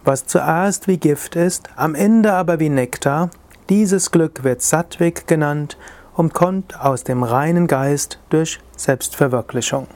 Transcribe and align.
was 0.03 0.26
zuerst 0.27 0.88
wie 0.88 0.98
Gift 0.98 1.35
ist, 1.35 1.70
am 1.76 1.95
Ende 1.95 2.34
aber 2.34 2.59
wie 2.59 2.70
Nektar, 2.70 3.31
dieses 3.70 4.12
Glück 4.12 4.44
wird 4.44 4.62
Sattvik 4.62 5.25
genannt 5.28 5.78
und 6.14 6.33
kommt 6.33 6.80
aus 6.80 7.03
dem 7.03 7.23
reinen 7.23 7.67
Geist 7.67 8.20
durch 8.30 8.59
Selbstverwirklichung. 8.78 9.88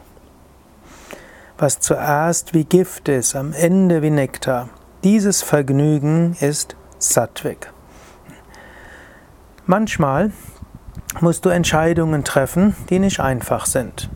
Was 1.58 1.80
zuerst 1.80 2.54
wie 2.54 2.66
Gift 2.66 3.08
ist, 3.08 3.36
am 3.36 3.54
Ende 3.54 4.02
wie 4.02 4.10
Nektar, 4.10 4.70
dieses 5.04 5.44
Vergnügen 5.44 6.36
ist 6.40 6.76
Sattvik. 6.98 7.72
Manchmal 9.68 10.32
musst 11.22 11.46
du 11.46 11.50
Entscheidungen 11.50 12.24
treffen, 12.24 12.76
die 12.90 13.00
nicht 13.00 13.20
einfach 13.20 13.68
sind. 13.68 14.10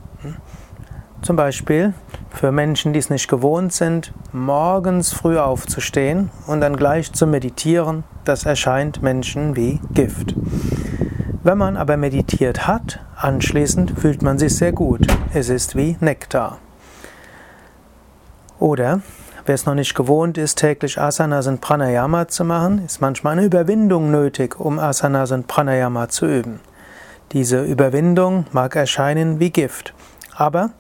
Zum 1.30 1.36
Beispiel 1.36 1.94
für 2.32 2.52
Menschen, 2.52 2.92
die 2.92 2.98
es 2.98 3.12
nicht 3.12 3.28
gewohnt 3.28 3.72
sind, 3.72 4.14
morgens 4.34 5.14
früh 5.14 5.38
aufzustehen 5.38 6.32
und 6.48 6.60
dann 6.60 6.76
gleich 6.76 7.14
zu 7.14 7.28
meditieren, 7.28 8.04
das 8.26 8.48
erscheint 8.48 9.04
Menschen 9.04 9.56
wie 9.56 9.80
Gift. 9.94 10.34
Wenn 11.44 11.60
man 11.60 11.78
aber 11.78 11.98
meditiert 11.98 12.66
hat, 12.66 13.02
anschließend 13.16 13.92
fühlt 14.00 14.24
man 14.24 14.40
sich 14.40 14.56
sehr 14.56 14.72
gut. 14.72 15.06
Es 15.32 15.50
ist 15.50 15.76
wie 15.76 15.98
Nektar. 16.00 16.58
Oder 18.58 19.02
wer 19.46 19.54
es 19.54 19.68
noch 19.68 19.76
nicht 19.76 19.94
gewohnt 19.94 20.36
ist, 20.40 20.58
täglich 20.58 21.00
Asanas 21.00 21.46
und 21.46 21.62
Pranayama 21.62 22.28
zu 22.28 22.44
machen, 22.44 22.84
ist 22.84 23.02
manchmal 23.02 23.34
eine 23.34 23.46
Überwindung 23.46 24.10
nötig, 24.10 24.60
um 24.60 24.80
Asanas 24.80 25.30
und 25.30 25.46
Pranayama 25.46 26.10
zu 26.10 26.26
üben. 26.26 26.60
Diese 27.34 27.64
Überwindung 27.64 28.48
mag 28.52 28.76
erscheinen 28.76 29.40
wie 29.40 29.52
Gift, 29.52 29.94
aber 30.36 30.72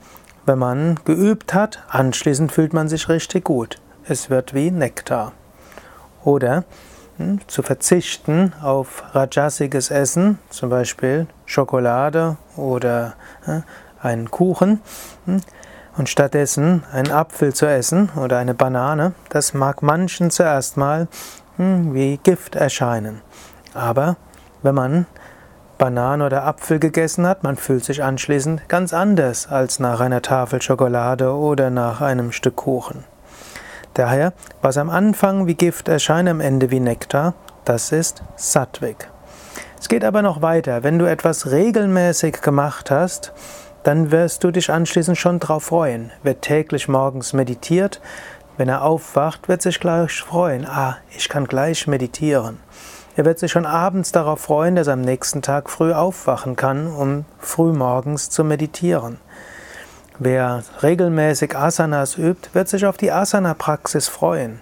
wenn 0.45 0.59
man 0.59 0.99
geübt 1.05 1.53
hat, 1.53 1.83
anschließend 1.89 2.51
fühlt 2.51 2.73
man 2.73 2.87
sich 2.87 3.09
richtig 3.09 3.45
gut. 3.45 3.77
Es 4.03 4.29
wird 4.29 4.53
wie 4.53 4.71
Nektar. 4.71 5.33
Oder 6.23 6.63
hm, 7.17 7.39
zu 7.47 7.61
verzichten 7.61 8.53
auf 8.61 9.03
rajasiges 9.13 9.91
Essen, 9.91 10.39
zum 10.49 10.69
Beispiel 10.69 11.27
Schokolade 11.45 12.37
oder 12.55 13.13
hm, 13.43 13.63
einen 14.01 14.31
Kuchen, 14.31 14.81
hm, 15.25 15.41
und 15.97 16.07
stattdessen 16.07 16.83
einen 16.93 17.11
Apfel 17.11 17.53
zu 17.53 17.65
essen 17.65 18.09
oder 18.15 18.37
eine 18.37 18.53
Banane, 18.53 19.13
das 19.29 19.53
mag 19.53 19.81
manchen 19.81 20.31
zuerst 20.31 20.77
mal 20.77 21.07
hm, 21.57 21.93
wie 21.93 22.17
Gift 22.17 22.55
erscheinen. 22.55 23.21
Aber 23.73 24.15
wenn 24.63 24.75
man 24.75 25.05
Banane 25.79 26.25
oder 26.25 26.43
Apfel 26.43 26.77
gegessen 26.77 27.25
hat, 27.25 27.43
man 27.43 27.55
fühlt 27.55 27.85
sich 27.85 28.03
anschließend 28.03 28.67
ganz 28.67 28.93
anders 28.93 29.47
als 29.47 29.79
nach 29.79 30.01
einer 30.01 30.21
Tafel 30.21 30.61
Schokolade 30.61 31.33
oder 31.33 31.69
nach 31.69 32.01
einem 32.01 32.33
Stück 32.33 32.57
Kuchen. 32.57 33.05
Daher, 33.93 34.33
was 34.61 34.77
am 34.77 34.89
Anfang 34.89 35.47
wie 35.47 35.55
Gift 35.55 35.87
erscheint, 35.87 36.27
am 36.27 36.41
Ende 36.41 36.69
wie 36.69 36.81
Nektar, 36.81 37.33
das 37.63 37.93
ist 37.93 38.21
Sattvik. 38.35 39.09
Es 39.79 39.87
geht 39.87 40.03
aber 40.03 40.21
noch 40.21 40.41
weiter. 40.41 40.83
Wenn 40.83 40.99
du 40.99 41.05
etwas 41.05 41.49
regelmäßig 41.49 42.41
gemacht 42.41 42.91
hast, 42.91 43.31
dann 43.83 44.11
wirst 44.11 44.43
du 44.43 44.51
dich 44.51 44.69
anschließend 44.69 45.17
schon 45.17 45.39
darauf 45.39 45.63
freuen. 45.63 46.11
Wer 46.23 46.41
täglich 46.41 46.89
morgens 46.89 47.31
meditiert, 47.31 48.01
wenn 48.57 48.67
er 48.67 48.83
aufwacht, 48.83 49.47
wird 49.47 49.61
sich 49.61 49.79
gleich 49.79 50.21
freuen. 50.21 50.65
Ah, 50.65 50.97
ich 51.15 51.29
kann 51.29 51.45
gleich 51.45 51.87
meditieren. 51.87 52.59
Er 53.15 53.25
wird 53.25 53.39
sich 53.39 53.51
schon 53.51 53.65
abends 53.65 54.11
darauf 54.11 54.39
freuen, 54.39 54.75
dass 54.75 54.87
er 54.87 54.93
am 54.93 55.01
nächsten 55.01 55.41
Tag 55.41 55.69
früh 55.69 55.93
aufwachen 55.93 56.55
kann, 56.55 56.87
um 56.87 57.25
frühmorgens 57.39 58.29
zu 58.29 58.43
meditieren. 58.43 59.17
Wer 60.19 60.63
regelmäßig 60.83 61.55
Asanas 61.55 62.17
übt, 62.17 62.49
wird 62.53 62.67
sich 62.67 62.85
auf 62.85 62.97
die 62.97 63.11
Asana-Praxis 63.11 64.07
freuen. 64.07 64.61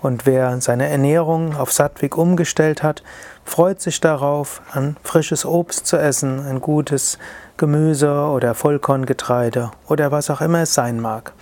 Und 0.00 0.26
wer 0.26 0.60
seine 0.60 0.88
Ernährung 0.88 1.56
auf 1.56 1.72
Sattvik 1.72 2.16
umgestellt 2.16 2.82
hat, 2.82 3.02
freut 3.44 3.80
sich 3.80 4.00
darauf, 4.00 4.62
ein 4.72 4.96
frisches 5.02 5.44
Obst 5.44 5.86
zu 5.86 5.96
essen, 5.96 6.46
ein 6.46 6.60
gutes 6.60 7.18
Gemüse 7.56 8.12
oder 8.12 8.54
Vollkorngetreide 8.54 9.72
oder 9.88 10.12
was 10.12 10.30
auch 10.30 10.40
immer 10.40 10.62
es 10.62 10.74
sein 10.74 11.00
mag. 11.00 11.32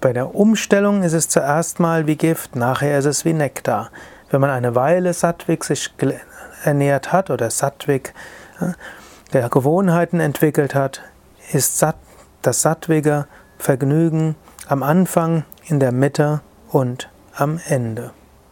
Bei 0.00 0.12
der 0.12 0.34
Umstellung 0.34 1.02
ist 1.02 1.12
es 1.12 1.28
zuerst 1.28 1.80
mal 1.80 2.06
wie 2.06 2.16
Gift, 2.16 2.56
nachher 2.56 2.98
ist 2.98 3.06
es 3.06 3.24
wie 3.24 3.34
Nektar. 3.34 3.90
Wenn 4.30 4.40
man 4.40 4.50
eine 4.50 4.74
Weile 4.76 5.12
Sattvik 5.12 5.64
sich 5.64 5.92
ernährt 6.64 7.12
hat 7.12 7.30
oder 7.30 7.50
Sattvik 7.50 8.14
der 9.32 9.48
Gewohnheiten 9.48 10.20
entwickelt 10.20 10.74
hat, 10.74 11.02
ist 11.52 11.84
das 12.42 12.62
Sattvige 12.62 13.26
Vergnügen 13.58 14.36
am 14.68 14.82
Anfang, 14.82 15.44
in 15.66 15.80
der 15.80 15.92
Mitte 15.92 16.40
und 16.70 17.10
am 17.34 17.60
Ende. 17.68 18.12